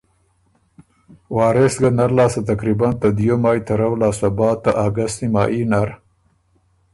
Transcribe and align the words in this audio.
وارث 1.35 1.73
ګه 1.81 1.89
نر 1.97 2.11
لاسته 2.17 2.41
تقریباً 2.51 2.89
ته 3.01 3.07
دیو 3.17 3.35
مای 3.43 3.59
ترؤ 3.67 3.93
لاسته 4.01 4.27
بعد 4.37 4.57
ته 4.63 4.71
اګست 4.85 5.17
نیمايي 5.21 5.63
نر 5.71 5.89